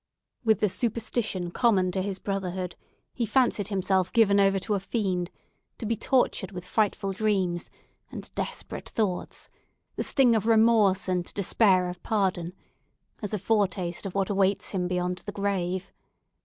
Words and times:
With 0.43 0.61
the 0.61 0.67
superstition 0.67 1.51
common 1.51 1.91
to 1.91 2.01
his 2.01 2.17
brotherhood, 2.17 2.75
he 3.13 3.23
fancied 3.23 3.67
himself 3.67 4.11
given 4.11 4.39
over 4.39 4.57
to 4.57 4.73
a 4.73 4.79
fiend, 4.79 5.29
to 5.77 5.85
be 5.85 5.95
tortured 5.95 6.51
with 6.51 6.65
frightful 6.65 7.11
dreams 7.13 7.69
and 8.11 8.33
desperate 8.33 8.89
thoughts, 8.89 9.47
the 9.97 10.03
sting 10.03 10.33
of 10.35 10.47
remorse 10.47 11.07
and 11.07 11.31
despair 11.35 11.87
of 11.87 12.01
pardon, 12.01 12.53
as 13.21 13.31
a 13.31 13.37
foretaste 13.37 14.07
of 14.07 14.15
what 14.15 14.31
awaits 14.31 14.71
him 14.71 14.87
beyond 14.87 15.19
the 15.19 15.31
grave. 15.31 15.91